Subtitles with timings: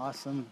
[0.00, 0.46] Awesome.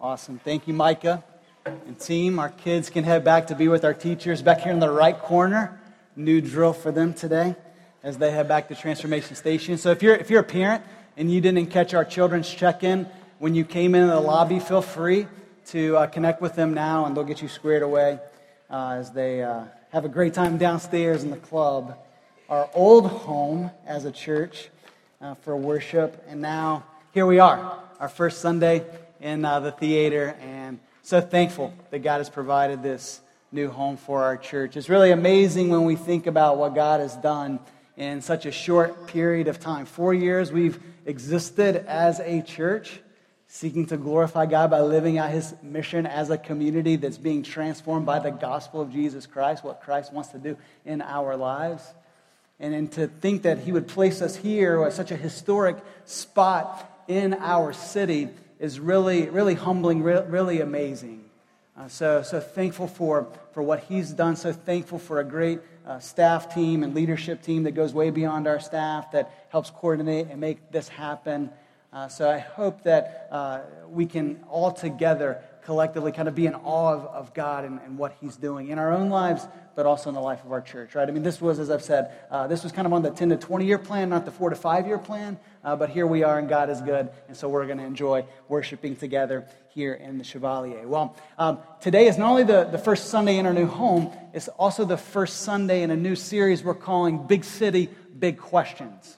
[0.00, 0.40] Awesome.
[0.40, 1.22] Thank you, Micah
[1.64, 2.40] and team.
[2.40, 5.16] Our kids can head back to be with our teachers back here in the right
[5.16, 5.80] corner.
[6.16, 7.54] New drill for them today
[8.02, 9.78] as they head back to Transformation Station.
[9.78, 10.82] So if you're, if you're a parent
[11.16, 13.08] and you didn't catch our children's check in
[13.38, 15.28] when you came in the lobby, feel free
[15.66, 18.18] to uh, connect with them now and they'll get you squared away
[18.70, 21.96] uh, as they uh, have a great time downstairs in the club.
[22.48, 24.68] Our old home as a church
[25.20, 26.24] uh, for worship.
[26.26, 28.84] And now here we are, our first Sunday
[29.20, 30.36] in uh, the theater.
[30.42, 34.76] And so thankful that God has provided this new home for our church.
[34.76, 37.60] It's really amazing when we think about what God has done
[37.96, 39.86] in such a short period of time.
[39.86, 43.00] Four years we've existed as a church,
[43.46, 48.04] seeking to glorify God by living out his mission as a community that's being transformed
[48.04, 51.82] by the gospel of Jesus Christ, what Christ wants to do in our lives.
[52.60, 56.96] And, and to think that he would place us here at such a historic spot
[57.08, 58.28] in our city
[58.60, 61.24] is really, really humbling, really amazing.
[61.76, 64.36] Uh, so, so thankful for, for what he's done.
[64.36, 68.46] So thankful for a great uh, staff team and leadership team that goes way beyond
[68.46, 71.50] our staff that helps coordinate and make this happen.
[71.92, 76.54] Uh, so I hope that uh, we can all together collectively kind of be in
[76.54, 80.08] awe of, of God and, and, what He's doing in our own lives, but also
[80.08, 81.06] in the life of our church, right?
[81.06, 83.28] I mean, this was, as I've said, uh, this was kind of on the 10
[83.28, 86.22] to 20 year plan, not the 4 to 5 year plan, uh, but here we
[86.22, 90.16] are, and God is good, and so we're going to enjoy worshiping together here in
[90.16, 90.88] the Chevalier.
[90.88, 94.48] Well, um, today is not only the, the first Sunday in our new home, it's
[94.48, 99.17] also the first Sunday in a new series we're calling Big City, Big Questions.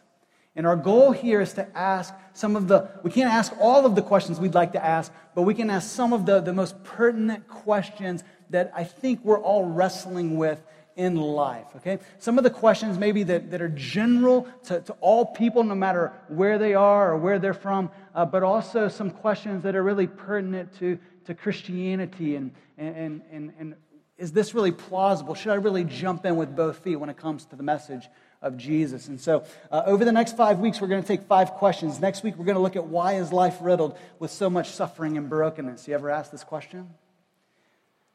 [0.56, 3.94] And our goal here is to ask some of the, we can't ask all of
[3.94, 6.82] the questions we'd like to ask, but we can ask some of the, the most
[6.82, 10.60] pertinent questions that I think we're all wrestling with
[10.96, 11.98] in life, okay?
[12.18, 16.12] Some of the questions maybe that, that are general to, to all people, no matter
[16.28, 20.08] where they are or where they're from, uh, but also some questions that are really
[20.08, 23.74] pertinent to, to Christianity and, and, and, and
[24.18, 25.34] is this really plausible?
[25.34, 28.08] Should I really jump in with both feet when it comes to the message
[28.42, 29.08] of Jesus.
[29.08, 32.00] And so, uh, over the next five weeks, we're going to take five questions.
[32.00, 35.18] Next week, we're going to look at why is life riddled with so much suffering
[35.18, 35.86] and brokenness.
[35.86, 36.90] You ever asked this question?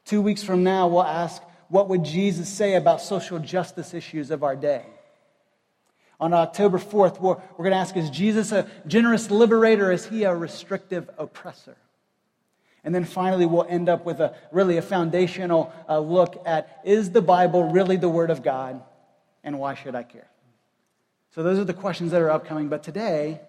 [0.04, 4.42] Two weeks from now, we'll ask, what would Jesus say about social justice issues of
[4.42, 4.86] our day?
[6.18, 9.92] On October 4th, we're, we're going to ask, is Jesus a generous liberator?
[9.92, 11.76] Is he a restrictive oppressor?
[12.82, 17.10] And then finally, we'll end up with a really a foundational uh, look at is
[17.10, 18.80] the Bible really the Word of God?
[19.46, 20.28] And why should I care?
[21.34, 22.68] So, those are the questions that are upcoming.
[22.68, 23.40] But today,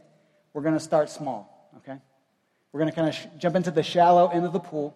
[0.53, 1.97] we're going to start small, okay?
[2.71, 4.95] We're going to kind of sh- jump into the shallow end of the pool,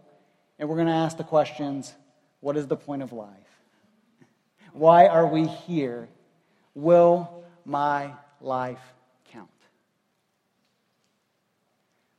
[0.60, 1.94] and we're going to ask the questions
[2.40, 3.30] what is the point of life?
[4.74, 6.08] Why are we here?
[6.76, 8.80] Will my life
[9.32, 9.50] count?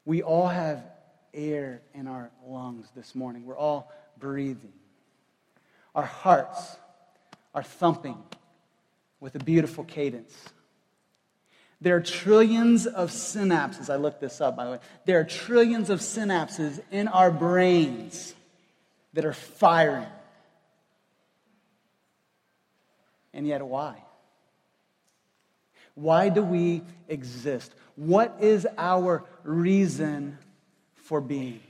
[0.05, 0.83] We all have
[1.33, 3.47] air in our lungs this morning.
[3.47, 4.73] We're all breathing.
[5.95, 6.77] Our hearts
[7.55, 8.17] are thumping
[9.23, 10.37] with a beautiful cadence.
[11.81, 13.89] There are trillions of synapses.
[13.89, 14.79] I looked this up, by the way.
[15.05, 18.35] There are trillions of synapses in our brains
[19.13, 20.09] that are firing.
[23.33, 24.03] And yet, why?
[25.95, 27.73] Why do we exist?
[27.95, 30.37] What is our reason
[30.95, 31.61] for being?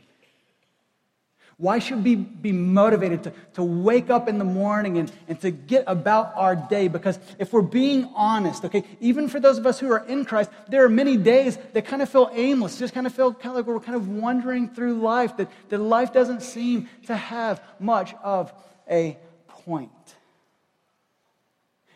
[1.62, 5.52] Why should we be motivated to, to wake up in the morning and, and to
[5.52, 6.88] get about our day?
[6.88, 10.50] Because if we're being honest, okay, even for those of us who are in Christ,
[10.68, 13.54] there are many days that kind of feel aimless, just kind of feel kind of
[13.54, 18.12] like we're kind of wandering through life, that, that life doesn't seem to have much
[18.24, 18.52] of
[18.90, 19.92] a point.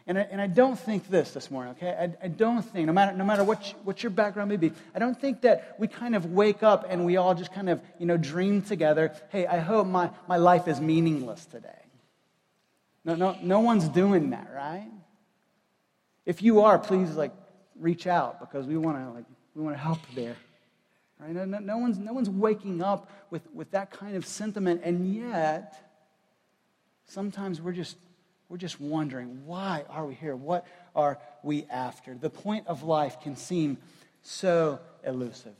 [0.08, 1.90] And I, and I don't think this this morning, okay?
[1.90, 5.00] I, I don't think, no matter, no matter what, what your background may be, I
[5.00, 8.06] don't think that we kind of wake up and we all just kind of, you
[8.06, 11.68] know, dream together, hey, I hope my, my life is meaningless today.
[13.04, 14.90] No, no, no one's doing that, right?
[16.24, 17.32] If you are, please, like,
[17.78, 19.24] reach out because we want to, like,
[19.56, 20.36] we want to help there.
[21.18, 21.32] Right?
[21.32, 25.12] No, no, no, one's, no one's waking up with, with that kind of sentiment, and
[25.12, 25.74] yet,
[27.06, 27.96] sometimes we're just
[28.48, 30.36] we're just wondering, why are we here?
[30.36, 32.14] What are we after?
[32.14, 33.78] The point of life can seem
[34.22, 35.54] so elusive.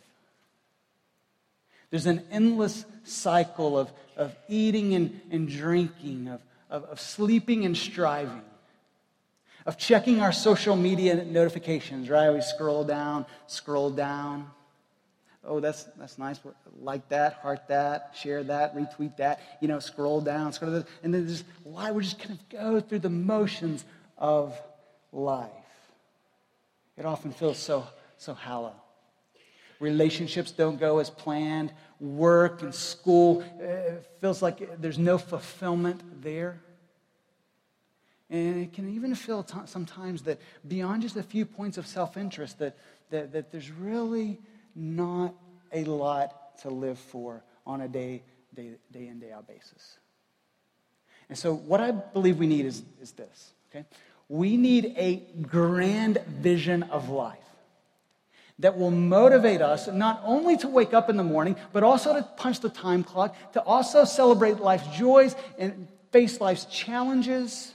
[1.91, 6.41] There's an endless cycle of, of eating and, and drinking, of,
[6.71, 8.43] of, of sleeping and striving,
[9.65, 12.31] of checking our social media notifications, right?
[12.31, 14.51] We scroll down, scroll down
[15.47, 16.41] oh, that's, that's nice.
[16.81, 20.85] Like that, heart that, share that, retweet that, you know, scroll down, scroll down.
[21.03, 21.91] And then just, why?
[21.91, 23.85] We're just kind of go through the motions
[24.19, 24.59] of
[25.13, 25.51] life.
[26.97, 27.87] It often feels so,
[28.19, 28.75] so hollow.
[29.79, 31.73] Relationships don't go as planned.
[32.01, 36.61] Work and school uh, feels like there's no fulfillment there.
[38.31, 42.17] And it can even feel t- sometimes that beyond just a few points of self
[42.17, 42.77] interest, that,
[43.11, 44.41] that, that there's really
[44.77, 45.35] not
[45.73, 48.23] a lot to live for on a day,
[48.55, 49.99] day, day in, day out basis.
[51.29, 53.85] And so, what I believe we need is, is this, okay?
[54.29, 57.39] We need a grand vision of life
[58.59, 62.23] that will motivate us not only to wake up in the morning, but also to
[62.23, 67.75] punch the time clock, to also celebrate life's joys and face life's challenges,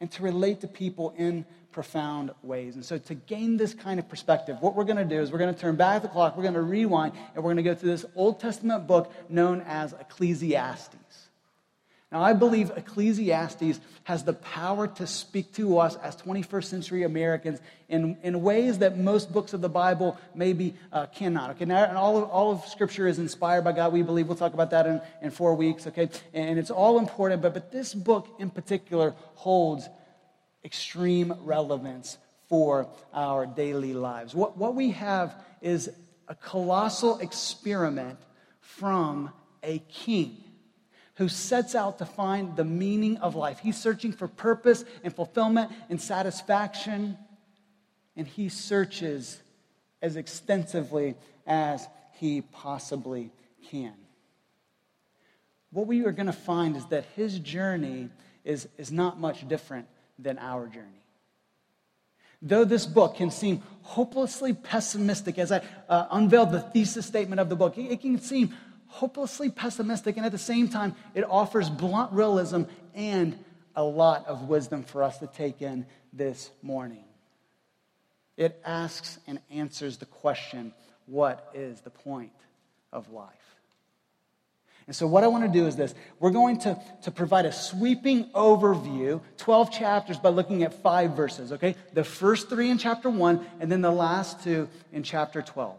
[0.00, 1.44] and to relate to people in
[1.78, 2.74] profound ways.
[2.74, 5.38] And so, to gain this kind of perspective, what we're going to do is we're
[5.38, 7.72] going to turn back the clock, we're going to rewind, and we're going to go
[7.72, 11.28] to this Old Testament book known as Ecclesiastes.
[12.10, 17.60] Now, I believe Ecclesiastes has the power to speak to us as 21st century Americans
[17.88, 21.50] in, in ways that most books of the Bible maybe uh, cannot.
[21.50, 24.26] Okay, now, and all of, all of Scripture is inspired by God, we believe.
[24.26, 26.08] We'll talk about that in, in four weeks, okay?
[26.34, 29.88] And it's all important, but, but this book in particular holds
[30.68, 34.34] extreme relevance for our daily lives.
[34.34, 35.88] What, what we have is
[36.28, 38.18] a colossal experiment
[38.60, 39.30] from
[39.62, 40.44] a king
[41.14, 43.60] who sets out to find the meaning of life.
[43.60, 47.16] He's searching for purpose and fulfillment and satisfaction,
[48.14, 49.40] and he searches
[50.02, 51.14] as extensively
[51.46, 51.88] as
[52.18, 53.30] he possibly
[53.70, 53.94] can.
[55.70, 58.10] What we are going to find is that his journey
[58.44, 59.86] is, is not much different
[60.18, 61.04] than our journey.
[62.40, 67.48] Though this book can seem hopelessly pessimistic, as I uh, unveiled the thesis statement of
[67.48, 68.54] the book, it can seem
[68.86, 72.62] hopelessly pessimistic, and at the same time, it offers blunt realism
[72.94, 73.38] and
[73.74, 77.04] a lot of wisdom for us to take in this morning.
[78.36, 80.72] It asks and answers the question
[81.06, 82.32] what is the point
[82.92, 83.47] of life?
[84.88, 87.52] And so, what I want to do is this we're going to, to provide a
[87.52, 91.76] sweeping overview, 12 chapters, by looking at five verses, okay?
[91.92, 95.78] The first three in chapter one, and then the last two in chapter 12.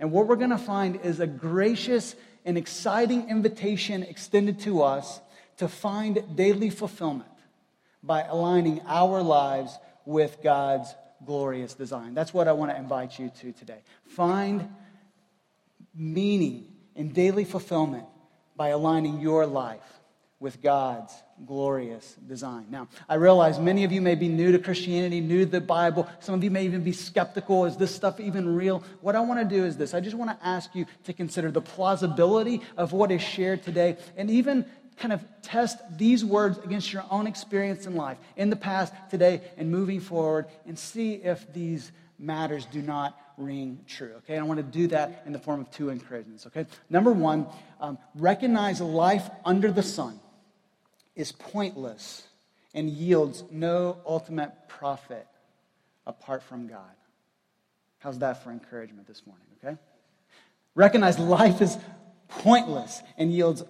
[0.00, 5.20] And what we're going to find is a gracious and exciting invitation extended to us
[5.58, 7.30] to find daily fulfillment
[8.02, 10.92] by aligning our lives with God's
[11.24, 12.14] glorious design.
[12.14, 13.78] That's what I want to invite you to today.
[14.08, 14.68] Find
[15.94, 18.06] meaning in daily fulfillment
[18.56, 19.80] by aligning your life
[20.42, 21.14] with God's
[21.46, 22.66] glorious design.
[22.68, 26.08] Now, I realize many of you may be new to Christianity, new to the Bible.
[26.18, 27.64] Some of you may even be skeptical.
[27.64, 28.82] Is this stuff even real?
[29.00, 31.52] What I want to do is this I just want to ask you to consider
[31.52, 34.66] the plausibility of what is shared today and even
[34.96, 39.40] kind of test these words against your own experience in life, in the past, today,
[39.56, 41.92] and moving forward, and see if these
[42.22, 44.12] matters do not ring true.
[44.18, 46.46] Okay, I want to do that in the form of two encouragements.
[46.46, 47.46] Okay, number one,
[47.80, 50.20] um, recognize life under the sun
[51.16, 52.26] is pointless
[52.74, 55.26] and yields no ultimate profit
[56.06, 56.94] apart from God.
[57.98, 59.76] How's that for encouragement this morning, okay?
[60.74, 61.76] Recognize life is
[62.28, 63.62] pointless and yields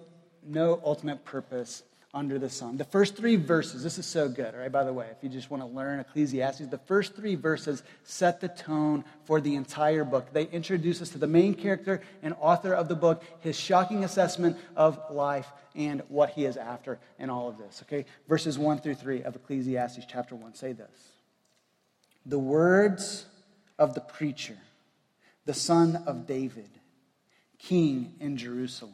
[0.45, 1.83] no ultimate purpose
[2.13, 2.77] under the sun.
[2.77, 5.29] The first three verses, this is so good, all right, by the way, if you
[5.29, 10.03] just want to learn Ecclesiastes, the first three verses set the tone for the entire
[10.03, 10.31] book.
[10.31, 14.57] They introduce us to the main character and author of the book, his shocking assessment
[14.75, 18.05] of life, and what he is after in all of this, okay?
[18.29, 21.13] Verses 1 through 3 of Ecclesiastes chapter 1 say this
[22.27, 23.25] The words
[23.79, 24.57] of the preacher,
[25.45, 26.69] the son of David,
[27.57, 28.93] king in Jerusalem.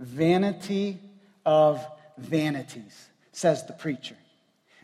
[0.00, 0.98] Vanity
[1.44, 1.84] of
[2.18, 4.16] vanities, says the preacher.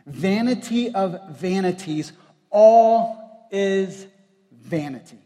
[0.05, 2.11] Vanity of vanities,
[2.49, 4.07] all is
[4.51, 5.19] vanity.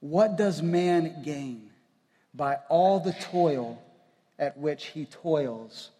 [0.00, 1.70] What does man gain
[2.34, 3.82] by all the toil
[4.38, 5.90] at which he toils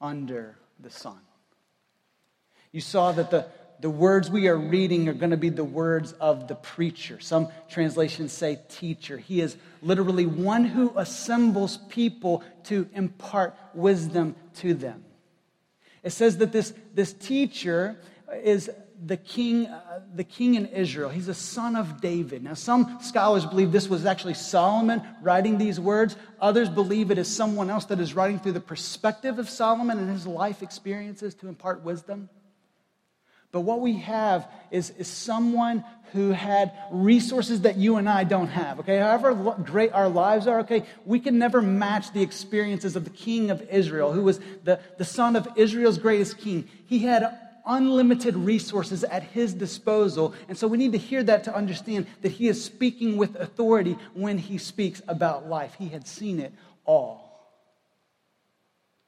[0.00, 1.20] under the sun?
[2.72, 3.46] You saw that the
[3.80, 7.18] the words we are reading are going to be the words of the preacher.
[7.20, 9.16] Some translations say teacher.
[9.16, 15.04] He is literally one who assembles people to impart wisdom to them.
[16.02, 17.96] It says that this, this teacher
[18.42, 18.70] is
[19.04, 21.08] the king, uh, the king in Israel.
[21.08, 22.44] He's a son of David.
[22.44, 26.16] Now, some scholars believe this was actually Solomon writing these words.
[26.40, 30.10] Others believe it is someone else that is writing through the perspective of Solomon and
[30.10, 32.28] his life experiences to impart wisdom.
[33.52, 38.48] But what we have is, is someone who had resources that you and I don't
[38.48, 38.80] have.
[38.80, 43.10] Okay, however great our lives are, okay, we can never match the experiences of the
[43.10, 46.68] king of Israel, who was the, the son of Israel's greatest king.
[46.86, 50.34] He had unlimited resources at his disposal.
[50.48, 53.96] And so we need to hear that to understand that he is speaking with authority
[54.14, 55.74] when he speaks about life.
[55.78, 56.52] He had seen it
[56.84, 57.29] all.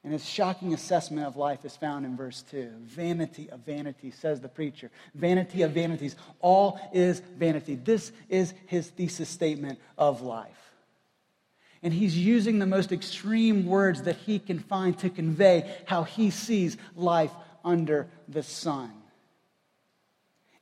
[0.05, 2.71] And his shocking assessment of life is found in verse 2.
[2.83, 4.91] Vanity of vanity, says the preacher.
[5.15, 6.17] Vanity of vanities.
[6.41, 7.77] All is vanity.
[7.77, 10.73] This is his thesis statement of life.
[11.85, 16.31] And he's using the most extreme words that he can find to convey how he
[16.31, 17.33] sees life
[17.65, 18.93] under the sun.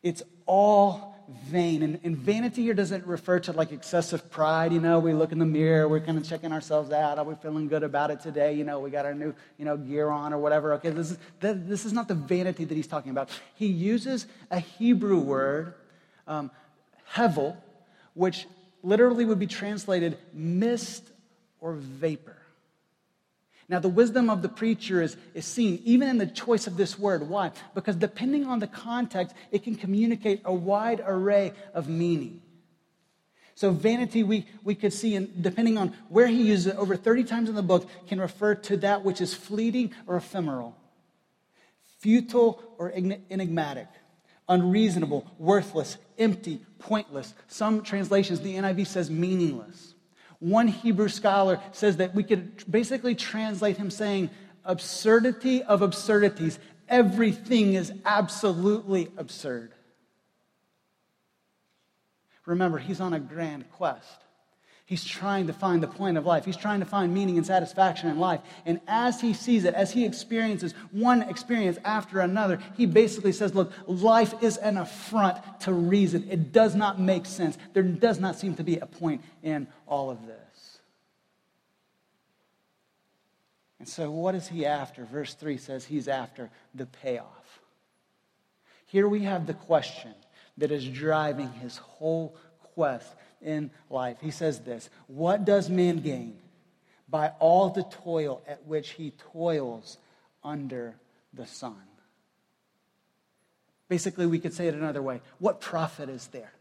[0.03, 1.83] It's all vain.
[1.83, 4.73] And, and, vanity here doesn't refer to like excessive pride.
[4.73, 7.19] You know, we look in the mirror, we're kind of checking ourselves out.
[7.19, 8.55] Are we feeling good about it today?
[8.55, 10.75] You know, we got our new, you know, gear on or whatever.
[10.75, 13.31] Okay, this is, this is not the vanity that he's talking about.
[13.55, 15.75] He uses a Hebrew word,
[16.27, 16.51] um,
[17.15, 17.57] hevel,
[18.15, 18.47] which
[18.83, 21.05] literally would be translated mist
[21.61, 22.40] or vapor.
[23.71, 26.99] Now, the wisdom of the preacher is, is seen even in the choice of this
[26.99, 27.29] word.
[27.29, 27.53] Why?
[27.73, 32.43] Because depending on the context, it can communicate a wide array of meaning.
[33.55, 37.23] So, vanity, we, we could see, in, depending on where he uses it, over 30
[37.23, 40.77] times in the book, can refer to that which is fleeting or ephemeral,
[42.01, 43.87] futile or enigmatic,
[44.49, 47.35] unreasonable, worthless, empty, pointless.
[47.47, 49.90] Some translations, the NIV says meaningless.
[50.41, 54.31] One Hebrew scholar says that we could basically translate him saying,
[54.65, 56.59] absurdity of absurdities.
[56.89, 59.73] Everything is absolutely absurd.
[62.47, 64.25] Remember, he's on a grand quest.
[64.91, 66.45] He's trying to find the point of life.
[66.45, 68.41] He's trying to find meaning and satisfaction in life.
[68.67, 73.55] And as he sees it, as he experiences one experience after another, he basically says,
[73.55, 76.27] Look, life is an affront to reason.
[76.29, 77.57] It does not make sense.
[77.73, 80.81] There does not seem to be a point in all of this.
[83.79, 85.05] And so, what is he after?
[85.05, 87.61] Verse 3 says he's after the payoff.
[88.87, 90.17] Here we have the question
[90.59, 92.37] that is driving his whole
[92.75, 94.19] quest in life.
[94.21, 96.37] He says this What does man gain
[97.09, 99.99] by all the toil at which he toils
[100.45, 100.95] under
[101.33, 101.77] the sun?
[103.89, 106.53] Basically, we could say it another way What profit is there?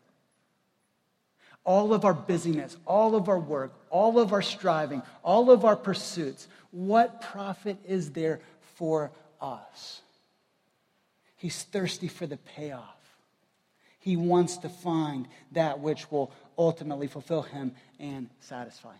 [1.65, 5.75] All of our busyness, all of our work, all of our striving, all of our
[5.75, 8.39] pursuits, what profit is there
[8.75, 10.01] for us?
[11.35, 12.98] He's thirsty for the payoff.
[13.99, 18.99] He wants to find that which will ultimately fulfill him and satisfy him.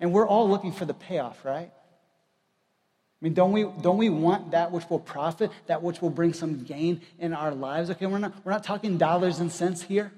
[0.00, 1.70] And we're all looking for the payoff, right?
[1.70, 6.34] I mean, don't we, don't we want that which will profit, that which will bring
[6.34, 7.88] some gain in our lives?
[7.90, 10.12] Okay, we're not, we're not talking dollars and cents here.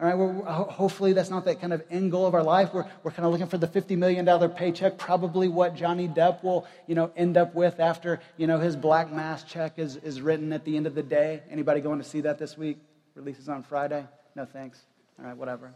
[0.00, 2.74] All right, we're, hopefully that's not that kind of end goal of our life.
[2.74, 6.66] We're, we're kind of looking for the $50 million paycheck, probably what Johnny Depp will,
[6.88, 10.52] you know, end up with after, you know, his black mass check is, is written
[10.52, 11.42] at the end of the day.
[11.48, 12.78] Anybody going to see that this week?
[13.14, 14.04] Releases on Friday.
[14.34, 14.80] No thanks.
[15.20, 15.72] All right, whatever.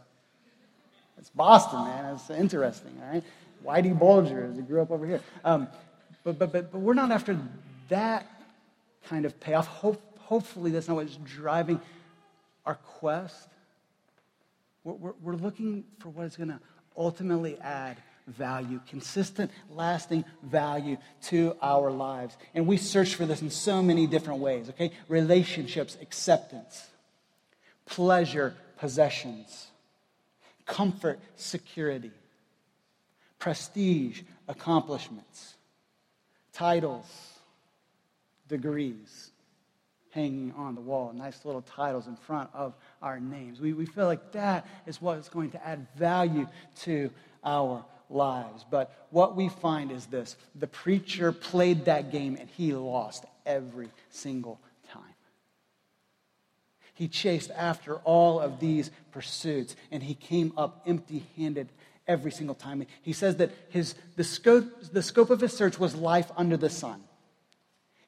[1.17, 2.15] It's Boston, man.
[2.15, 3.23] It's interesting, all right?
[3.65, 5.21] Whitey Bulger, he grew up over here.
[5.45, 5.69] Um,
[6.25, 7.39] but, but, but, but we're not after
[7.87, 8.27] that
[9.07, 9.67] kind of payoff.
[9.67, 11.79] Hope, hopefully, that's not what's driving
[12.65, 13.47] our quest.
[14.93, 16.59] We're, we're, looking for what is going to
[16.97, 22.37] ultimately add value, consistent, lasting value to our lives.
[22.53, 24.91] And we search for this in so many different ways, okay?
[25.07, 26.87] Relationships, acceptance,
[27.85, 29.67] pleasure, possessions,
[30.65, 32.11] comfort, security,
[33.39, 35.55] prestige, accomplishments,
[36.53, 37.07] titles,
[38.47, 39.31] degrees
[40.11, 43.59] hanging on the wall, nice little titles in front of our names.
[43.59, 46.47] We, we feel like that is what is going to add value
[46.81, 47.09] to
[47.43, 48.65] our lives.
[48.69, 53.89] But what we find is this the preacher played that game and he lost every
[54.09, 54.59] single
[54.91, 55.03] time.
[56.93, 61.69] he chased after all of these pursuits, and he came up empty handed
[62.09, 62.85] every single time.
[63.01, 66.69] He says that his, the, scope, the scope of his search was life under the
[66.69, 67.01] sun.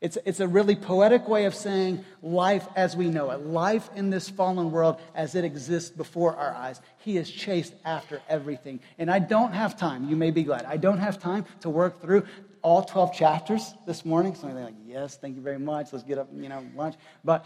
[0.01, 4.10] It's, it's a really poetic way of saying life as we know it, life in
[4.10, 6.81] this fallen world as it exists before our eyes.
[6.98, 8.79] He is chased after everything.
[8.98, 12.01] And I don't have time, you may be glad, I don't have time to work
[12.01, 12.25] through
[12.63, 14.36] all 12 chapters this morning.
[14.36, 15.93] So they're like, yes, thank you very much.
[15.93, 16.96] Let's get up, you know, lunch.
[17.24, 17.46] But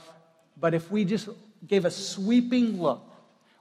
[0.58, 1.30] but if we just
[1.68, 3.04] gave a sweeping look,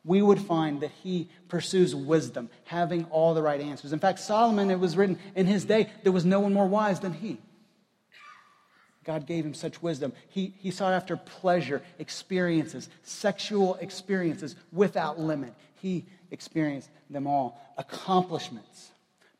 [0.04, 3.92] we would find that he pursues wisdom, having all the right answers.
[3.92, 7.00] In fact, Solomon, it was written in his day, there was no one more wise
[7.00, 7.38] than he.
[9.04, 10.12] God gave him such wisdom.
[10.28, 15.54] He, he sought after pleasure, experiences, sexual experiences without limit.
[15.76, 17.61] He experienced them all.
[17.76, 18.90] Accomplishments,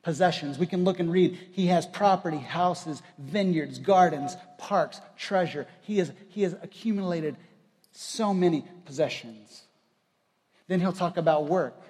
[0.03, 0.59] possessions.
[0.59, 1.39] We can look and read.
[1.53, 5.67] He has property, houses, vineyards, gardens, parks, treasure.
[5.83, 7.37] He has, he has accumulated
[7.93, 9.63] so many possessions.
[10.69, 11.81] Then he'll talk about work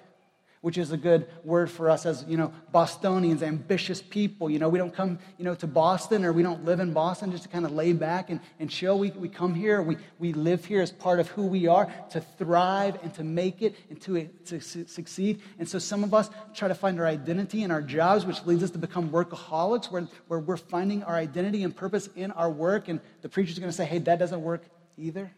[0.65, 4.49] which is a good word for us as, you know, Bostonians, ambitious people.
[4.49, 7.29] You know, we don't come, you know, to Boston or we don't live in Boston
[7.29, 8.97] just to kind of lay back and, and chill.
[8.97, 12.19] We, we come here, we, we live here as part of who we are to
[12.19, 15.39] thrive and to make it and to, to succeed.
[15.59, 18.63] And so some of us try to find our identity in our jobs, which leads
[18.63, 22.87] us to become workaholics, where, where we're finding our identity and purpose in our work.
[22.87, 24.63] And the preacher's going to say, hey, that doesn't work
[24.97, 25.31] either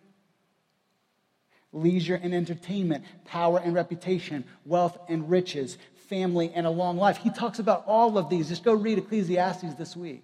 [1.74, 7.18] leisure and entertainment, power and reputation, wealth and riches, family and a long life.
[7.18, 8.50] He talks about all of these.
[8.50, 10.24] Just go read Ecclesiastes this week.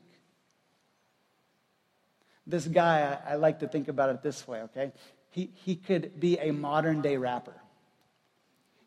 [2.45, 4.91] This guy, I, I like to think about it this way, okay?
[5.29, 7.55] He, he could be a modern day rapper.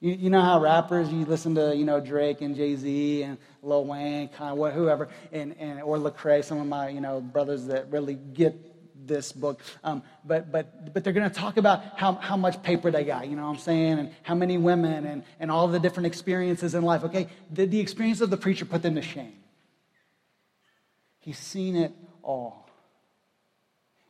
[0.00, 3.86] You, you, know how rappers, you listen to, you know, Drake and Jay-Z and Lil
[3.86, 8.14] Wayne, of whoever, and, and, or Lecrae, some of my, you know, brothers that really
[8.14, 8.75] get
[9.06, 9.60] this book.
[9.84, 13.28] Um, but, but, but they're going to talk about how, how much paper they got,
[13.28, 13.98] you know what I'm saying?
[13.98, 17.04] And how many women and, and all the different experiences in life.
[17.04, 19.34] Okay, the, the experience of the preacher put them to shame.
[21.20, 22.68] He's seen it all.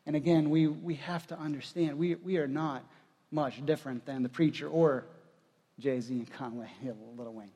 [0.07, 2.85] And again, we, we have to understand we, we are not
[3.31, 5.05] much different than the preacher or
[5.79, 6.69] Jay Z and Kanye,
[7.17, 7.51] Little Wayne.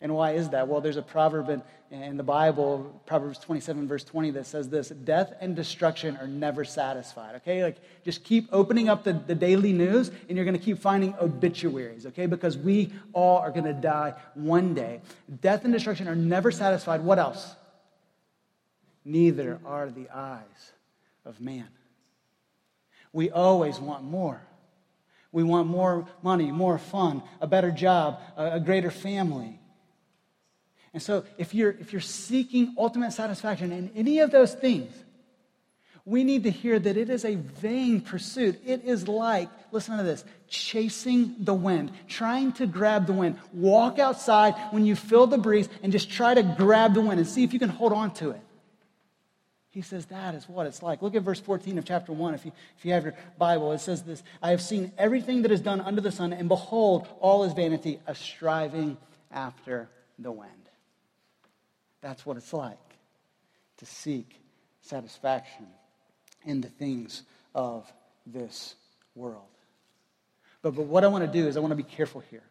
[0.00, 0.68] And why is that?
[0.68, 4.88] Well, there's a proverb in, in the Bible, Proverbs 27, verse 20, that says this
[4.88, 7.36] Death and destruction are never satisfied.
[7.36, 7.62] Okay?
[7.62, 11.14] Like, just keep opening up the, the daily news, and you're going to keep finding
[11.20, 12.26] obituaries, okay?
[12.26, 15.00] Because we all are going to die one day.
[15.40, 17.02] Death and destruction are never satisfied.
[17.02, 17.54] What else?
[19.04, 20.72] Neither are the eyes
[21.24, 21.68] of man.
[23.12, 24.42] We always want more.
[25.30, 29.60] We want more money, more fun, a better job, a, a greater family.
[30.94, 34.92] And so, if you're, if you're seeking ultimate satisfaction in any of those things,
[36.06, 38.60] we need to hear that it is a vain pursuit.
[38.64, 43.38] It is like, listen to this, chasing the wind, trying to grab the wind.
[43.52, 47.28] Walk outside when you feel the breeze and just try to grab the wind and
[47.28, 48.40] see if you can hold on to it.
[49.70, 51.02] He says that is what it's like.
[51.02, 53.72] Look at verse 14 of chapter 1 if you, if you have your Bible.
[53.72, 57.08] It says this I have seen everything that is done under the sun, and behold,
[57.18, 58.96] all is vanity, a striving
[59.32, 60.63] after the wind.
[62.04, 62.76] That's what it's like
[63.78, 64.38] to seek
[64.82, 65.66] satisfaction
[66.44, 67.22] in the things
[67.54, 67.90] of
[68.26, 68.74] this
[69.14, 69.46] world.
[70.60, 72.42] But, but what I want to do is I want to be careful here,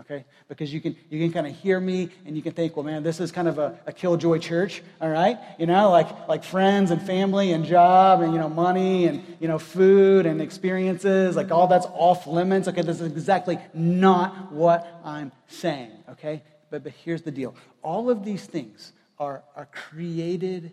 [0.00, 0.24] okay?
[0.48, 3.02] Because you can, you can kind of hear me and you can think, well, man,
[3.02, 5.36] this is kind of a, a killjoy church, all right?
[5.58, 9.46] You know, like, like friends and family and job and, you know, money and, you
[9.46, 12.66] know, food and experiences, like all that's off limits.
[12.66, 16.42] Okay, this is exactly not what I'm saying, okay?
[16.70, 20.72] But, but here's the deal all of these things, are, are created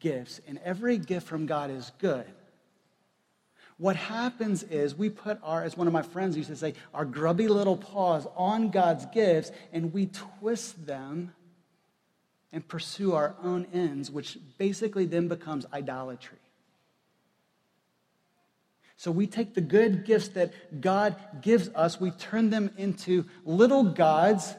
[0.00, 2.24] gifts, and every gift from God is good.
[3.76, 7.04] What happens is we put our, as one of my friends used to say, our
[7.04, 10.06] grubby little paws on God's gifts and we
[10.38, 11.34] twist them
[12.52, 16.38] and pursue our own ends, which basically then becomes idolatry.
[18.96, 23.82] So we take the good gifts that God gives us, we turn them into little
[23.82, 24.54] gods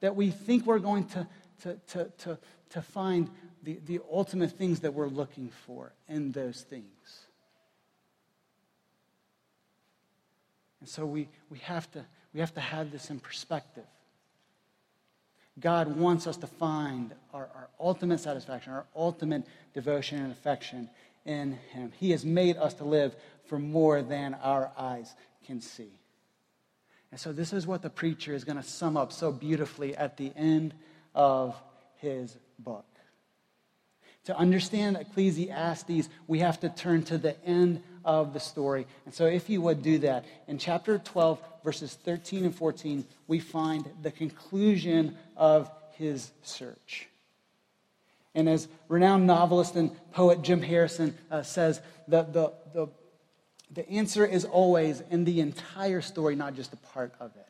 [0.00, 1.26] that we think we're going to
[1.60, 2.38] to, to, to,
[2.70, 3.30] to find
[3.62, 7.26] the, the ultimate things that we're looking for in those things.
[10.80, 13.84] And so we, we, have to, we have to have this in perspective.
[15.58, 20.88] God wants us to find our, our ultimate satisfaction, our ultimate devotion and affection
[21.26, 21.92] in Him.
[21.98, 25.14] He has made us to live for more than our eyes
[25.46, 26.00] can see.
[27.10, 30.16] And so, this is what the preacher is going to sum up so beautifully at
[30.16, 30.74] the end
[31.14, 31.56] of
[31.96, 32.84] his book.
[34.24, 38.86] To understand Ecclesiastes, we have to turn to the end of the story.
[39.04, 43.40] And so, if you would do that, in chapter 12, verses 13 and 14, we
[43.40, 47.08] find the conclusion of his search.
[48.34, 52.88] And as renowned novelist and poet Jim Harrison uh, says, the, the, the,
[53.72, 57.49] the answer is always in the entire story, not just a part of it.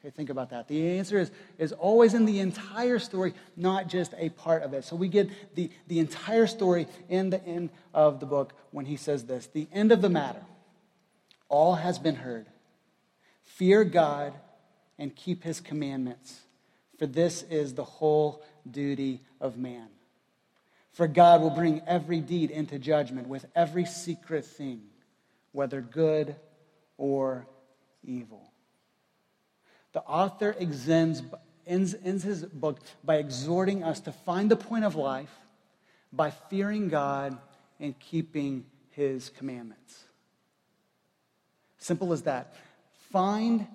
[0.00, 0.66] Okay, think about that.
[0.66, 4.84] The answer is, is always in the entire story, not just a part of it.
[4.84, 8.96] So we get the, the entire story in the end of the book when he
[8.96, 10.42] says this The end of the matter.
[11.50, 12.46] All has been heard.
[13.42, 14.32] Fear God
[14.98, 16.40] and keep his commandments,
[16.98, 19.88] for this is the whole duty of man.
[20.92, 24.82] For God will bring every deed into judgment with every secret thing,
[25.52, 26.36] whether good
[26.96, 27.46] or
[28.02, 28.49] evil.
[29.92, 31.22] The author examines,
[31.66, 35.30] ends, ends his book by exhorting us to find the point of life
[36.12, 37.36] by fearing God
[37.78, 40.04] and keeping his commandments.
[41.78, 42.54] Simple as that.
[43.10, 43.66] Find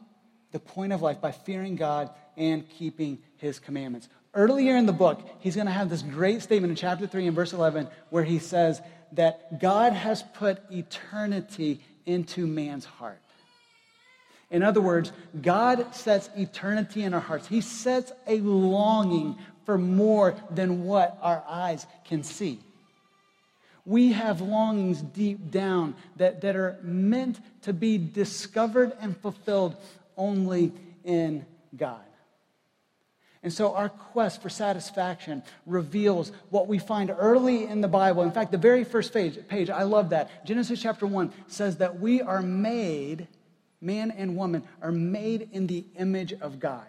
[0.51, 4.08] the point of life by fearing God and keeping his commandments.
[4.34, 7.36] Earlier in the book, he's going to have this great statement in chapter 3 and
[7.36, 8.82] verse 11 where he says
[9.13, 13.24] that God has put eternity into man's heart.
[14.51, 17.47] In other words, God sets eternity in our hearts.
[17.47, 22.60] He sets a longing for more than what our eyes can see.
[23.86, 29.75] We have longings deep down that, that are meant to be discovered and fulfilled
[30.17, 30.71] only
[31.03, 32.01] in God.
[33.43, 38.23] And so our quest for satisfaction reveals what we find early in the Bible.
[38.23, 40.47] In fact, the very first page, page, I love that.
[40.47, 43.27] Genesis chapter 1 says that we are made,
[43.81, 46.85] man and woman, are made in the image of God.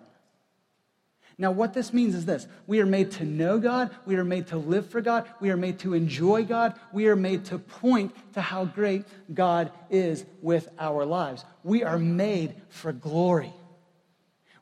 [1.39, 4.47] Now, what this means is this we are made to know God, we are made
[4.49, 8.15] to live for God, we are made to enjoy God, we are made to point
[8.35, 11.45] to how great God is with our lives.
[11.63, 13.53] We are made for glory.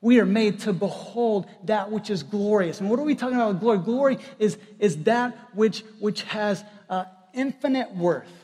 [0.01, 2.81] We are made to behold that which is glorious.
[2.81, 3.79] And what are we talking about with glory?
[3.79, 8.44] Glory is, is that which, which has uh, infinite worth.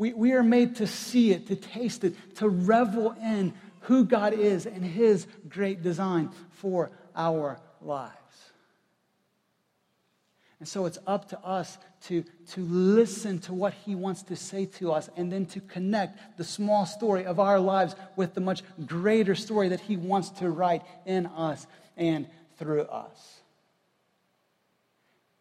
[0.00, 4.32] We, we are made to see it, to taste it, to revel in who God
[4.32, 8.14] is and His great design for our lives.
[10.58, 14.64] And so it's up to us to, to listen to what he wants to say
[14.78, 18.62] to us and then to connect the small story of our lives with the much
[18.86, 21.66] greater story that he wants to write in us
[21.98, 23.39] and through us.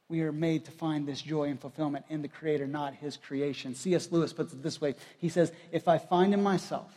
[0.10, 3.76] We are made to find this joy and fulfillment in the Creator, not His creation.
[3.76, 4.12] C.S.
[4.12, 6.92] Lewis puts it this way He says, If I find in myself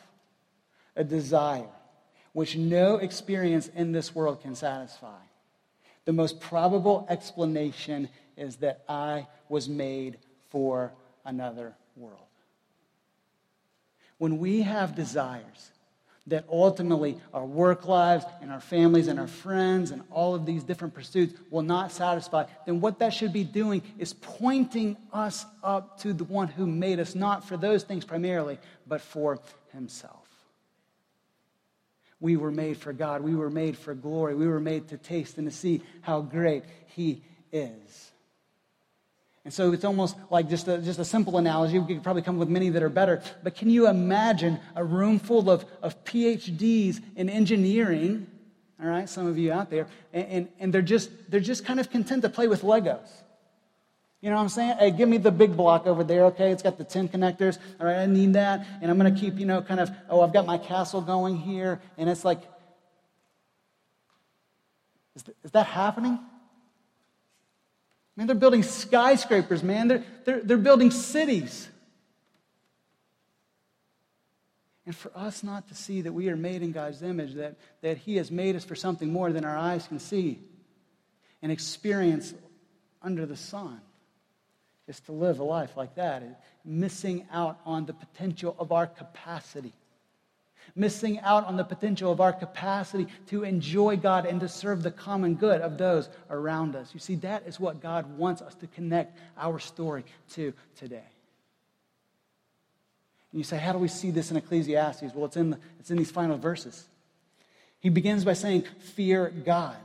[0.97, 1.69] a desire
[2.33, 5.21] which no experience in this world can satisfy,
[6.07, 10.17] the most probable explanation is that I was made
[10.49, 10.93] for
[11.25, 12.19] another world.
[14.19, 15.73] When we have desires
[16.29, 20.63] that ultimately our work lives and our families and our friends and all of these
[20.63, 25.99] different pursuits will not satisfy, then what that should be doing is pointing us up
[25.99, 29.41] to the one who made us, not for those things primarily, but for
[29.73, 30.23] himself.
[32.23, 33.23] We were made for God.
[33.23, 34.37] We were made for glory.
[34.37, 38.12] We were made to taste and to see how great He is.
[39.45, 41.79] And so it's almost like just a, just a simple analogy.
[41.79, 43.23] We could probably come up with many that are better.
[43.43, 48.29] But can you imagine a room full of, of PhDs in engineering?
[48.81, 51.79] All right, some of you out there, and, and, and they're, just, they're just kind
[51.79, 53.09] of content to play with Legos.
[54.21, 54.77] You know what I'm saying?
[54.79, 56.53] Hey, give me the big block over there, okay?
[56.53, 57.59] It's got the 10 connectors.
[57.81, 58.65] All right, I need that.
[58.81, 61.37] And I'm going to keep, you know, kind of, oh, I've got my castle going
[61.37, 61.81] here.
[61.99, 62.41] And it's like,
[65.17, 66.21] is, th- is that happening?
[68.17, 69.89] Man, they're building skyscrapers, man.
[69.89, 71.69] They're, they're, they're building cities.
[74.85, 77.99] And for us not to see that we are made in God's image, that, that
[77.99, 80.41] He has made us for something more than our eyes can see
[81.41, 82.35] and experience
[83.01, 83.81] under the sun
[84.89, 89.73] is to live a life like that, missing out on the potential of our capacity.
[90.75, 94.91] Missing out on the potential of our capacity to enjoy God and to serve the
[94.91, 96.91] common good of those around us.
[96.95, 101.05] You see, that is what God wants us to connect our story to today.
[103.33, 105.15] And you say, how do we see this in Ecclesiastes?
[105.15, 106.87] Well, it's in, the, it's in these final verses.
[107.81, 109.77] He begins by saying, Fear God.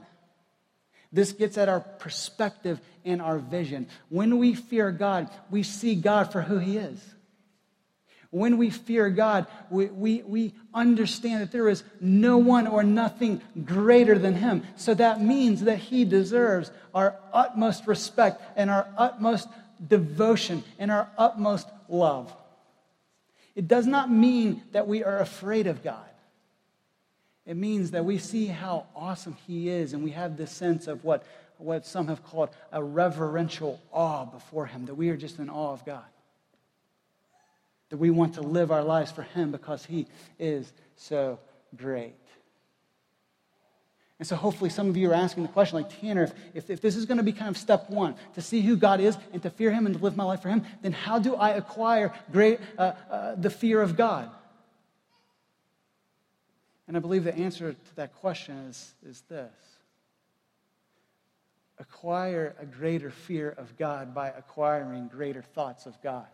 [1.12, 3.88] This gets at our perspective and our vision.
[4.10, 7.04] When we fear God, we see God for who He is.
[8.30, 13.42] When we fear God, we, we, we understand that there is no one or nothing
[13.64, 14.64] greater than Him.
[14.76, 19.48] So that means that He deserves our utmost respect and our utmost
[19.86, 22.34] devotion and our utmost love.
[23.56, 26.04] It does not mean that we are afraid of God.
[27.46, 31.06] It means that we see how awesome He is, and we have this sense of
[31.06, 31.24] what,
[31.58, 35.72] what some have called a reverential awe before Him, that we are just in awe
[35.72, 36.04] of God.
[37.90, 40.08] That we want to live our lives for Him because He
[40.40, 41.40] is so
[41.76, 42.16] great.
[44.20, 46.82] And so, hopefully, some of you are asking the question, like Tanner, if, if, if,
[46.82, 49.44] this is going to be kind of step one, to see who God is and
[49.44, 52.12] to fear Him and to live my life for Him, then how do I acquire
[52.32, 54.32] great, uh, uh, the fear of God?
[56.88, 59.52] And I believe the answer to that question is, is this
[61.80, 66.26] acquire a greater fear of God by acquiring greater thoughts of God.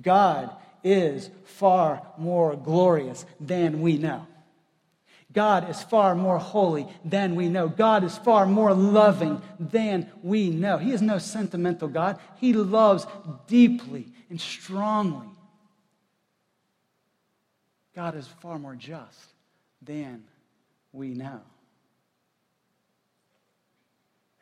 [0.00, 0.50] God
[0.84, 4.26] is far more glorious than we know.
[5.32, 7.68] God is far more holy than we know.
[7.68, 10.78] God is far more loving than we know.
[10.78, 12.18] He is no sentimental God.
[12.36, 13.06] He loves
[13.46, 15.26] deeply and strongly.
[17.94, 19.32] God is far more just
[19.82, 20.24] than
[20.92, 21.40] we know.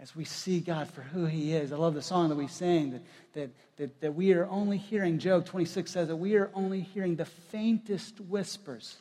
[0.04, 2.90] As we see God for who He is, I love the song that we sang
[2.90, 6.82] that, that, that, that we are only hearing, Job 26 says that we are only
[6.82, 8.98] hearing the faintest whispers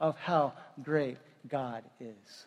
[0.00, 2.46] of how great God is.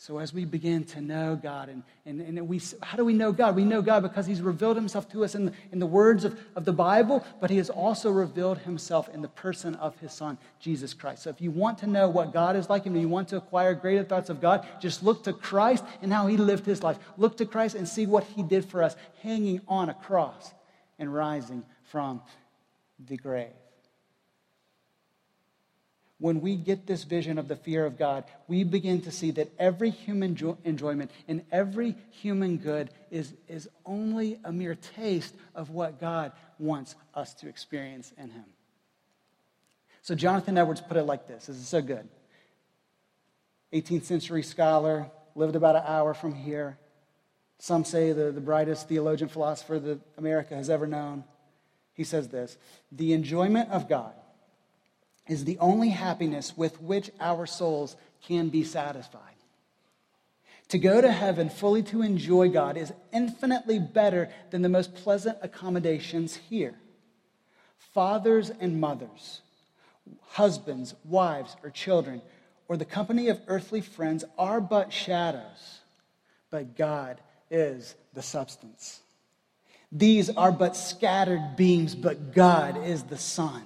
[0.00, 3.32] So, as we begin to know God, and, and, and we, how do we know
[3.32, 3.54] God?
[3.54, 6.64] We know God because He's revealed Himself to us in in the words of, of
[6.64, 10.94] the Bible, but He has also revealed Himself in the person of His Son, Jesus
[10.94, 11.24] Christ.
[11.24, 13.74] So, if you want to know what God is like and you want to acquire
[13.74, 16.98] greater thoughts of God, just look to Christ and how He lived His life.
[17.18, 20.54] Look to Christ and see what He did for us, hanging on a cross
[20.98, 22.22] and rising from
[23.06, 23.52] the grave
[26.20, 29.50] when we get this vision of the fear of God, we begin to see that
[29.58, 35.70] every human jo- enjoyment and every human good is, is only a mere taste of
[35.70, 38.44] what God wants us to experience in Him.
[40.02, 42.06] So, Jonathan Edwards put it like this this is so good.
[43.72, 46.78] 18th century scholar, lived about an hour from here.
[47.58, 51.24] Some say the, the brightest theologian philosopher that America has ever known.
[51.94, 52.58] He says this
[52.92, 54.12] The enjoyment of God
[55.30, 57.94] is the only happiness with which our souls
[58.26, 59.22] can be satisfied.
[60.70, 65.38] To go to heaven fully to enjoy God is infinitely better than the most pleasant
[65.40, 66.74] accommodations here.
[67.94, 69.40] Fathers and mothers,
[70.30, 72.22] husbands, wives, or children,
[72.66, 75.78] or the company of earthly friends are but shadows,
[76.50, 79.00] but God is the substance.
[79.92, 83.62] These are but scattered beams, but God is the sun.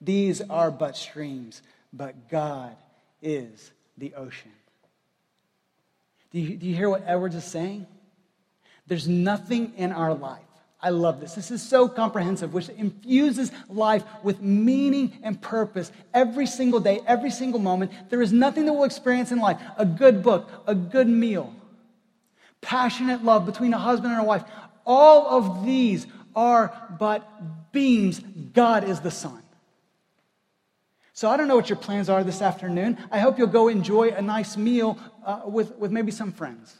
[0.00, 2.76] These are but streams, but God
[3.22, 4.52] is the ocean.
[6.32, 7.86] Do you, do you hear what Edwards is saying?
[8.86, 10.42] There's nothing in our life.
[10.82, 11.34] I love this.
[11.34, 17.30] This is so comprehensive, which infuses life with meaning and purpose every single day, every
[17.30, 17.92] single moment.
[18.08, 21.54] There is nothing that we'll experience in life a good book, a good meal,
[22.62, 24.44] passionate love between a husband and a wife.
[24.86, 28.20] All of these are but beams.
[28.20, 29.42] God is the sun.
[31.20, 32.96] So I don't know what your plans are this afternoon.
[33.10, 36.74] I hope you'll go enjoy a nice meal uh, with, with maybe some friends.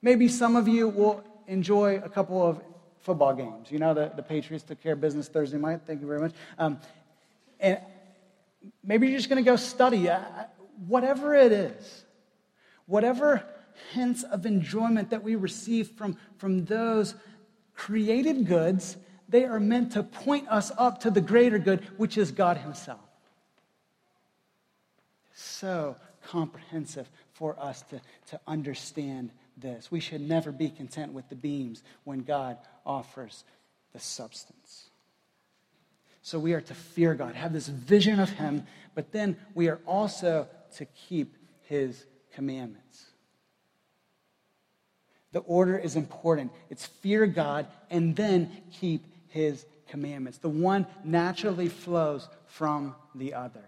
[0.00, 2.58] Maybe some of you will enjoy a couple of
[3.00, 3.70] football games.
[3.70, 5.82] You know, the, the Patriots took care of business Thursday night.
[5.86, 6.32] Thank you very much.
[6.58, 6.80] Um,
[7.60, 7.78] and
[8.82, 10.08] maybe you're just going to go study.
[10.08, 10.20] Uh,
[10.86, 12.04] whatever it is,
[12.86, 13.44] whatever
[13.92, 17.14] hints of enjoyment that we receive from, from those
[17.74, 18.96] created goods,
[19.28, 23.00] they are meant to point us up to the greater good, which is God Himself
[25.38, 25.96] so
[26.26, 29.90] comprehensive for us to, to understand this.
[29.90, 33.44] We should never be content with the beams when God offers
[33.92, 34.90] the substance.
[36.22, 39.80] So we are to fear God, have this vision of Him, but then we are
[39.86, 43.04] also to keep His commandments.
[45.32, 46.52] The order is important.
[46.70, 50.38] It's fear God and then keep His commandments.
[50.38, 53.64] The one naturally flows from the other.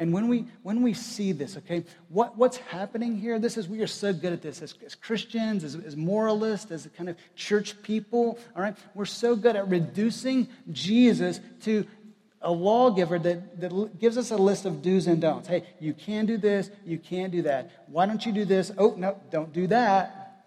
[0.00, 3.38] And when we, when we see this, okay, what, what's happening here?
[3.38, 6.88] This is, we are so good at this as, as Christians, as, as moralists, as
[6.96, 8.74] kind of church people, all right?
[8.94, 11.86] We're so good at reducing Jesus to
[12.40, 15.46] a lawgiver that, that gives us a list of do's and don'ts.
[15.46, 17.84] Hey, you can do this, you can't do that.
[17.86, 18.72] Why don't you do this?
[18.78, 20.46] Oh, no, don't do that.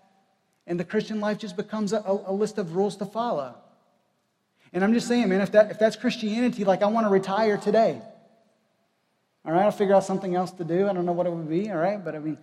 [0.66, 3.54] And the Christian life just becomes a, a list of rules to follow.
[4.74, 7.58] And I'm just saying, man, if, that, if that's Christianity, like I want to retire
[7.58, 8.02] today.
[9.46, 10.88] All right, I'll figure out something else to do.
[10.88, 12.04] I don't know what it would be, all right?
[12.04, 12.38] But I mean,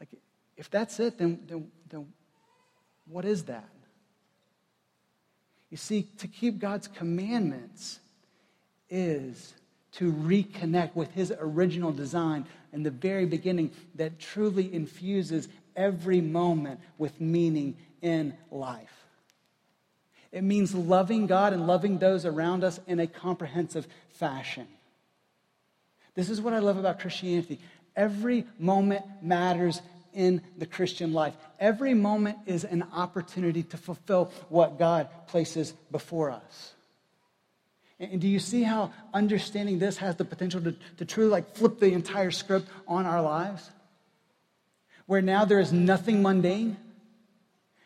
[0.00, 0.08] like,
[0.56, 2.12] if that's it, then, then, then
[3.06, 3.68] what is that?
[5.70, 8.00] You see, to keep God's commandments
[8.88, 9.54] is
[9.92, 16.80] to reconnect with his original design in the very beginning that truly infuses every moment
[16.98, 19.06] with meaning in life.
[20.32, 24.66] It means loving God and loving those around us in a comprehensive fashion.
[26.16, 27.60] This is what I love about Christianity.
[27.94, 29.80] Every moment matters
[30.12, 31.34] in the Christian life.
[31.60, 36.72] Every moment is an opportunity to fulfill what God places before us.
[38.00, 41.78] And do you see how understanding this has the potential to, to truly like flip
[41.78, 43.70] the entire script on our lives?
[45.06, 46.76] Where now there is nothing mundane.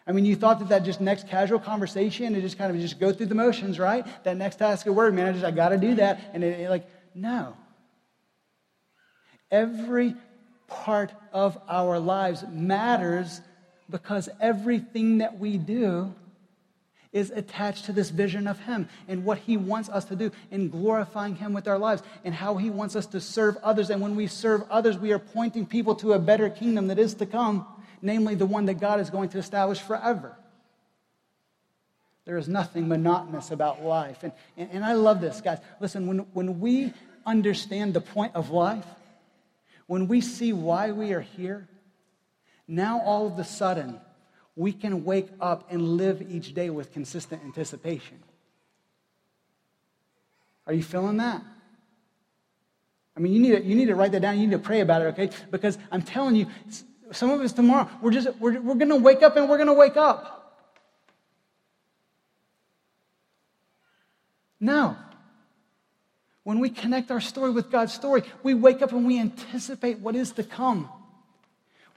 [0.06, 2.98] I mean, you thought that that just next casual conversation, it just kind of just
[2.98, 4.04] go through the motions, right?
[4.24, 6.20] That next task of work, man, I just, I got to do that.
[6.32, 7.54] And it, it, like, no.
[9.50, 10.14] Every
[10.66, 13.40] part of our lives matters
[13.90, 16.14] because everything that we do
[17.12, 20.68] is attached to this vision of Him and what He wants us to do in
[20.68, 23.90] glorifying Him with our lives and how He wants us to serve others.
[23.90, 27.14] And when we serve others, we are pointing people to a better kingdom that is
[27.14, 27.66] to come,
[28.00, 30.36] namely the one that God is going to establish forever.
[32.26, 34.22] There is nothing monotonous about life.
[34.22, 35.58] And, and, and I love this, guys.
[35.80, 36.92] Listen, when, when we
[37.26, 38.86] understand the point of life,
[39.90, 41.66] when we see why we are here,
[42.68, 44.00] now all of a sudden,
[44.54, 48.16] we can wake up and live each day with consistent anticipation.
[50.68, 51.42] Are you feeling that?
[53.16, 54.38] I mean, you need, to, you need to write that down.
[54.38, 55.30] You need to pray about it, okay?
[55.50, 56.46] Because I'm telling you,
[57.10, 59.66] some of us tomorrow, we're just, we're, we're going to wake up and we're going
[59.66, 60.62] to wake up.
[64.60, 64.96] No.
[66.50, 70.16] When we connect our story with God's story, we wake up and we anticipate what
[70.16, 70.88] is to come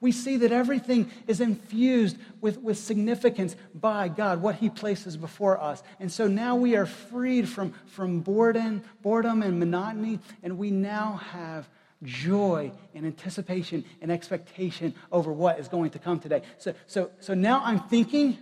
[0.03, 5.59] we see that everything is infused with, with significance by God, what He places before
[5.61, 5.81] us.
[5.97, 11.21] And so now we are freed from, from boredom, boredom and monotony, and we now
[11.31, 11.69] have
[12.03, 16.41] joy and anticipation and expectation over what is going to come today.
[16.57, 18.37] So, so, so now I'm thinking,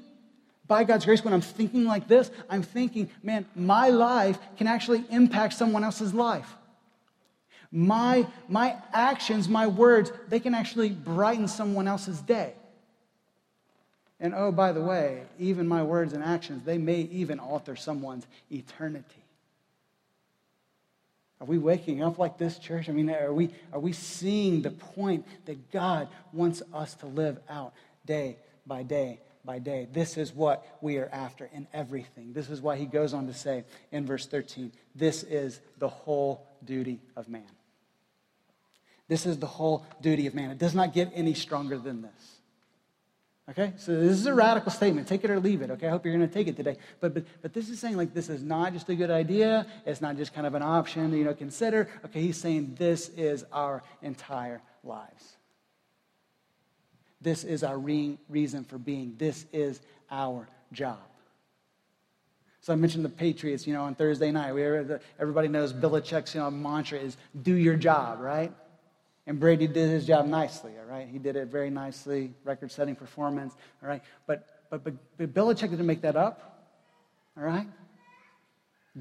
[0.71, 5.03] by God's grace, when I'm thinking like this, I'm thinking, man, my life can actually
[5.09, 6.55] impact someone else's life.
[7.73, 12.53] My, my actions, my words, they can actually brighten someone else's day.
[14.21, 18.25] And oh, by the way, even my words and actions, they may even alter someone's
[18.49, 19.25] eternity.
[21.41, 22.87] Are we waking up like this, church?
[22.87, 27.39] I mean, are we, are we seeing the point that God wants us to live
[27.49, 27.73] out
[28.05, 29.87] day by day by day?
[29.91, 32.33] This is what we are after in everything.
[32.33, 36.47] This is why he goes on to say in verse 13 this is the whole
[36.63, 37.43] duty of man.
[39.07, 40.51] This is the whole duty of man.
[40.51, 42.41] It does not get any stronger than this.
[43.49, 43.73] Okay?
[43.77, 45.07] So this is a radical statement.
[45.07, 45.71] Take it or leave it.
[45.71, 45.87] Okay?
[45.87, 46.77] I hope you're going to take it today.
[46.99, 49.67] But, but, but this is saying, like, this is not just a good idea.
[49.85, 51.89] It's not just kind of an option, you know, consider.
[52.05, 55.35] Okay, he's saying this is our entire lives.
[57.21, 59.15] This is our re- reason for being.
[59.17, 60.99] This is our job.
[62.61, 64.53] So I mentioned the Patriots, you know, on Thursday night.
[64.53, 64.63] We,
[65.19, 68.51] everybody knows Belichick's you know, mantra is do your job, right?
[69.27, 71.07] And Brady did his job nicely, all right?
[71.07, 74.01] He did it very nicely, record setting performance, all right?
[74.27, 76.67] But, but, but, but Belichick didn't make that up,
[77.37, 77.67] all right?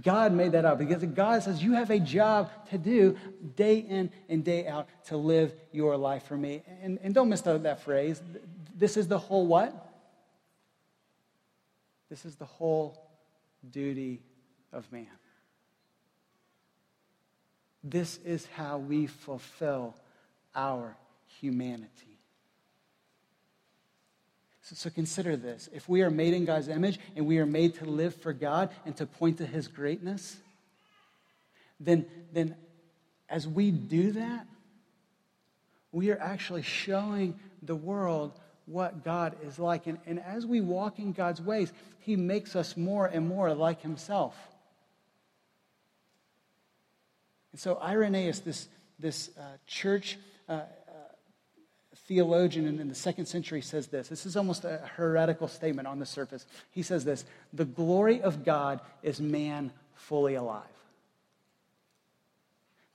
[0.00, 3.16] God made that up because God says you have a job to do
[3.56, 6.62] day in and day out to live your life for me.
[6.82, 8.22] And, and don't miss that phrase.
[8.76, 9.88] This is the whole what?
[12.08, 13.00] This is the whole
[13.68, 14.22] duty
[14.72, 15.06] of man.
[17.82, 19.96] This is how we fulfill
[20.54, 20.96] our
[21.40, 22.09] humanity.
[24.70, 25.68] So, so, consider this.
[25.72, 28.70] If we are made in God's image and we are made to live for God
[28.86, 30.36] and to point to his greatness,
[31.80, 32.54] then, then
[33.28, 34.46] as we do that,
[35.90, 38.30] we are actually showing the world
[38.66, 39.88] what God is like.
[39.88, 43.82] And, and as we walk in God's ways, he makes us more and more like
[43.82, 44.36] himself.
[47.50, 48.68] And so Irenaeus, this,
[49.00, 50.16] this uh, church
[50.48, 50.60] uh,
[52.10, 54.08] theologian in, the second century says this.
[54.08, 56.44] This is almost a heretical statement on the surface.
[56.72, 60.64] He says this The glory of God is man fully alive.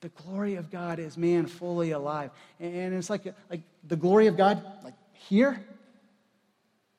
[0.02, 2.30] The glory of God is man fully alive.
[2.60, 5.64] And it's like, like the glory of God, like here,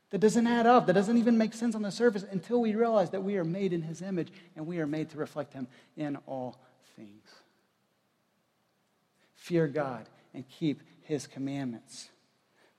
[0.09, 3.11] that doesn't add up, that doesn't even make sense on the surface until we realize
[3.11, 6.17] that we are made in his image and we are made to reflect him in
[6.27, 6.57] all
[6.97, 7.29] things.
[9.35, 12.09] Fear God and keep his commandments.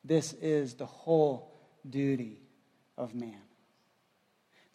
[0.03, 1.53] This is the whole
[1.89, 2.41] duty
[2.97, 3.41] of man.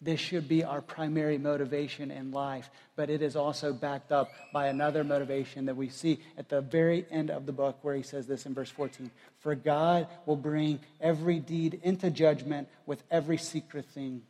[0.01, 4.67] This should be our primary motivation in life, but it is also backed up by
[4.67, 8.27] another motivation that we see at the very end of the book where he says
[8.27, 13.85] this in verse 14 For God will bring every deed into judgment with every secret
[13.85, 14.23] thing,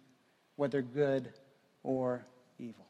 [0.57, 1.29] whether good
[1.81, 2.23] or
[2.59, 2.85] evil.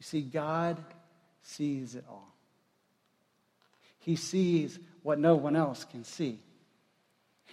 [0.00, 0.76] You see, God
[1.42, 2.34] sees it all.
[4.00, 6.40] He sees what no one else can see.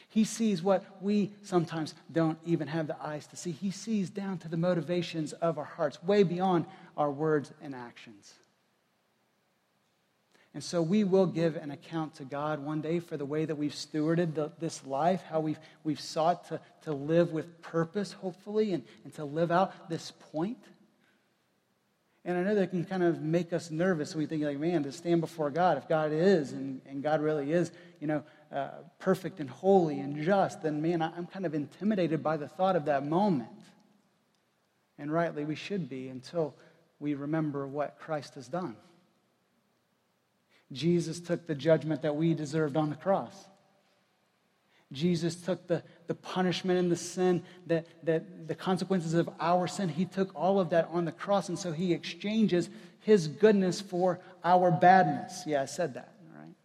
[0.10, 3.52] He sees what we sometimes don't even have the eyes to see.
[3.52, 8.34] He sees down to the motivations of our hearts, way beyond our words and actions.
[10.54, 13.56] And so we will give an account to God one day for the way that
[13.56, 18.74] we've stewarded the, this life, how we've, we've sought to, to live with purpose, hopefully,
[18.74, 20.58] and, and to live out this point.
[22.28, 24.12] And I know that can kind of make us nervous.
[24.12, 27.22] So we think, like, man, to stand before God, if God is, and, and God
[27.22, 27.72] really is,
[28.02, 28.22] you know,
[28.52, 32.76] uh, perfect and holy and just, then, man, I'm kind of intimidated by the thought
[32.76, 33.48] of that moment.
[35.00, 36.54] And rightly, we should be until
[37.00, 38.76] we remember what Christ has done.
[40.74, 43.34] Jesus took the judgment that we deserved on the cross.
[44.92, 49.90] Jesus took the, the punishment and the sin, that, that the consequences of our sin,
[49.90, 51.50] he took all of that on the cross.
[51.50, 52.70] And so he exchanges
[53.02, 55.44] his goodness for our badness.
[55.46, 56.56] Yeah, I said that, right?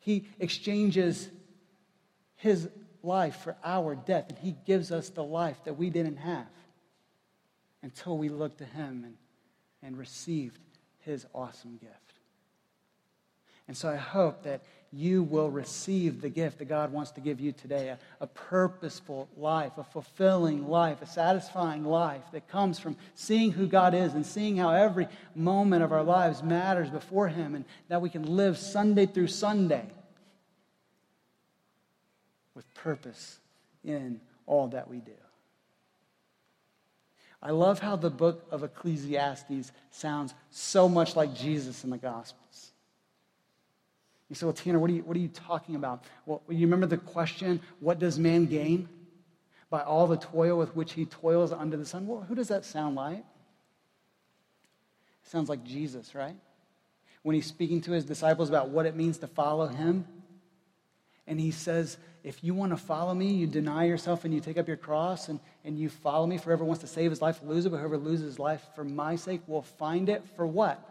[0.00, 1.28] He exchanges
[2.36, 2.68] his
[3.04, 6.46] life for our death, and he gives us the life that we didn't have
[7.82, 9.14] until we looked to him and,
[9.82, 10.58] and received
[11.00, 11.94] his awesome gift.
[13.68, 14.62] And so I hope that
[14.92, 19.26] you will receive the gift that God wants to give you today a, a, purposeful
[19.38, 24.24] life, a fulfilling life, a satisfying life that comes from seeing who God is and
[24.24, 28.58] seeing how every moment of our lives matters before Him and that we can live
[28.58, 29.86] Sunday through Sunday
[32.54, 33.38] with purpose
[33.82, 35.12] in all that we do.
[37.42, 42.41] I love how the book of Ecclesiastes sounds so much like Jesus in the Gospels.
[44.32, 46.04] You say, well, Tanner, what are you, what are you talking about?
[46.24, 48.88] Well, you remember the question, what does man gain
[49.68, 52.06] by all the toil with which he toils under the sun?
[52.06, 53.18] Well, who does that sound like?
[53.18, 53.24] It
[55.24, 56.34] sounds like Jesus, right?
[57.20, 60.06] When he's speaking to his disciples about what it means to follow him,
[61.26, 64.56] and he says, if you want to follow me, you deny yourself and you take
[64.56, 66.38] up your cross and, and you follow me.
[66.38, 68.82] For whoever wants to save his life lose it, but whoever loses his life for
[68.82, 70.24] my sake will find it.
[70.36, 70.88] For what?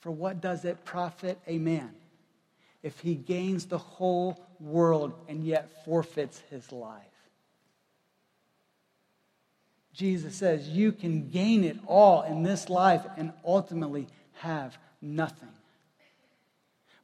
[0.00, 1.94] For what does it profit a man?
[2.82, 7.02] If he gains the whole world and yet forfeits his life.
[9.92, 15.48] Jesus says you can gain it all in this life and ultimately have nothing.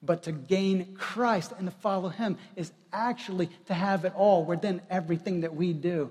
[0.01, 4.57] But to gain Christ and to follow him is actually to have it all, where
[4.57, 6.11] then everything that we do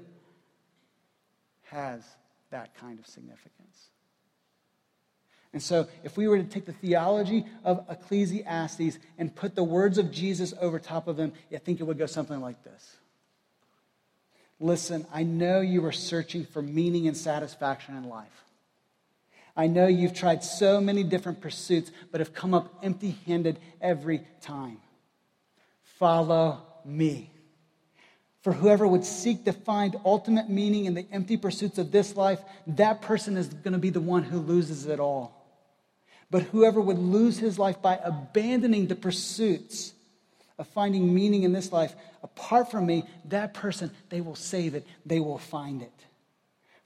[1.70, 2.04] has
[2.50, 3.90] that kind of significance.
[5.54, 10.00] And so, if we were to take the theology of Ecclesiastes and put the words
[10.00, 12.98] of Jesus over top of them, I think it would go something like this
[14.60, 18.44] Listen, I know you are searching for meaning and satisfaction in life.
[19.56, 24.26] I know you've tried so many different pursuits, but have come up empty handed every
[24.42, 24.78] time.
[26.00, 27.30] Follow me.
[28.42, 32.42] For whoever would seek to find ultimate meaning in the empty pursuits of this life,
[32.68, 35.43] that person is going to be the one who loses it all.
[36.34, 39.94] But whoever would lose his life by abandoning the pursuits
[40.58, 44.84] of finding meaning in this life apart from me, that person, they will save it.
[45.06, 45.94] They will find it.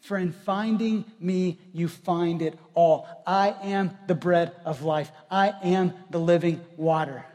[0.02, 3.08] For in finding me, you find it all.
[3.26, 5.14] I am the bread of life.
[5.32, 7.26] I am the living water.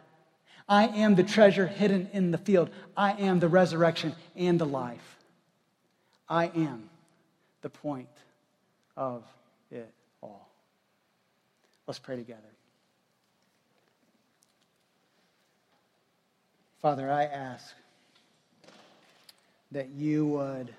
[0.68, 2.68] I am the treasure hidden in the field.
[2.94, 5.16] I am the resurrection and the life.
[6.28, 6.90] I am
[7.62, 8.10] the point
[8.98, 9.24] of.
[11.86, 12.40] Let's pray together.
[16.80, 17.74] Father, I ask
[19.70, 20.74] that you would,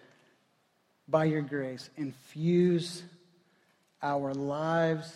[1.08, 3.04] by your grace, infuse
[4.01, 5.14] our lives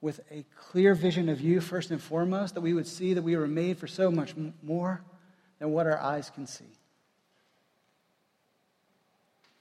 [0.00, 3.36] with a clear vision of you, first and foremost, that we would see that we
[3.36, 5.02] were made for so much more
[5.58, 6.64] than what our eyes can see.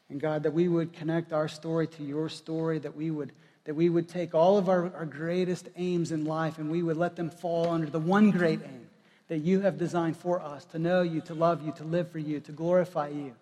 [0.09, 3.31] And God, that we would connect our story to your story, that we would
[3.65, 6.97] that we would take all of our, our greatest aims in life and we would
[6.97, 8.87] let them fall under the one great aim
[9.29, 12.19] that you have designed for us to know you, to love you, to live for
[12.19, 13.33] you, to glorify you.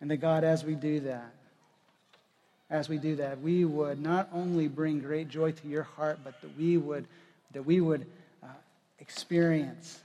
[0.00, 1.30] And that, God, as we do that,
[2.70, 6.40] as we do that, we would not only bring great joy to your heart, but
[6.40, 7.06] that we would,
[7.52, 8.06] that we would
[8.42, 8.46] uh,
[8.98, 10.00] experience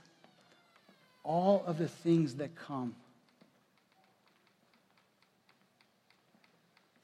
[1.24, 2.94] all of the things that come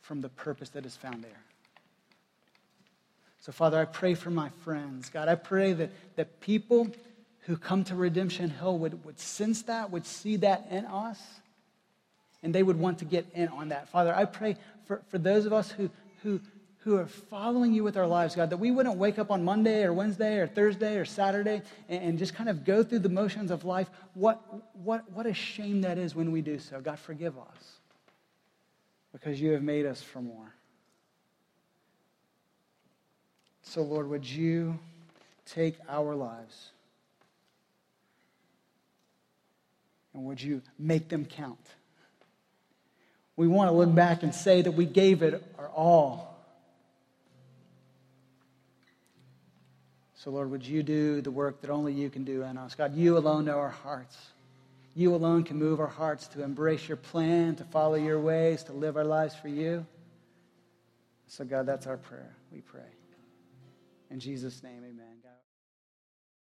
[0.02, 1.42] from the purpose that is found there.
[3.42, 5.10] So, Father, I pray for my friends.
[5.10, 6.88] God, I pray that, that people
[7.40, 11.20] who come to Redemption Hill would, would sense that, would see that in us,
[12.44, 13.88] and they would want to get in on that.
[13.88, 15.90] Father, I pray for, for those of us who,
[16.22, 16.40] who,
[16.78, 19.82] who are following you with our lives, God, that we wouldn't wake up on Monday
[19.82, 23.50] or Wednesday or Thursday or Saturday and, and just kind of go through the motions
[23.50, 23.90] of life.
[24.14, 24.40] What,
[24.84, 26.80] what, what a shame that is when we do so.
[26.80, 27.80] God, forgive us
[29.12, 30.54] because you have made us for more.
[33.62, 34.78] So, Lord, would you
[35.46, 36.70] take our lives
[40.14, 41.58] and would you make them count?
[43.36, 46.32] We want to look back and say that we gave it our all.
[50.16, 52.74] So, Lord, would you do the work that only you can do in us?
[52.74, 54.16] God, you alone know our hearts.
[54.94, 58.72] You alone can move our hearts to embrace your plan, to follow your ways, to
[58.72, 59.86] live our lives for you.
[61.26, 62.30] So, God, that's our prayer.
[62.52, 62.82] We pray.
[64.12, 65.20] In Jesus' name, amen.
[65.22, 65.31] God.